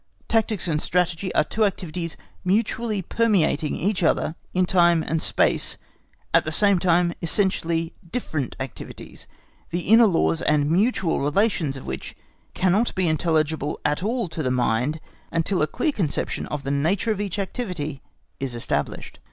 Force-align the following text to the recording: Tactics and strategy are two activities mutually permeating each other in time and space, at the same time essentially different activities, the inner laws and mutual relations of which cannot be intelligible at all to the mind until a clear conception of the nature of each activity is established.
Tactics 0.27 0.67
and 0.67 0.81
strategy 0.81 1.31
are 1.35 1.43
two 1.43 1.63
activities 1.63 2.17
mutually 2.43 3.03
permeating 3.03 3.75
each 3.75 4.01
other 4.01 4.33
in 4.51 4.65
time 4.65 5.03
and 5.03 5.21
space, 5.21 5.77
at 6.33 6.43
the 6.43 6.51
same 6.51 6.79
time 6.79 7.13
essentially 7.21 7.93
different 8.11 8.55
activities, 8.59 9.27
the 9.69 9.81
inner 9.81 10.07
laws 10.07 10.41
and 10.41 10.71
mutual 10.71 11.19
relations 11.21 11.77
of 11.77 11.85
which 11.85 12.15
cannot 12.55 12.95
be 12.95 13.07
intelligible 13.07 13.79
at 13.85 14.01
all 14.01 14.27
to 14.29 14.41
the 14.41 14.49
mind 14.49 14.99
until 15.31 15.61
a 15.61 15.67
clear 15.67 15.91
conception 15.91 16.47
of 16.47 16.63
the 16.63 16.71
nature 16.71 17.11
of 17.11 17.21
each 17.21 17.37
activity 17.37 18.01
is 18.39 18.55
established. 18.55 19.19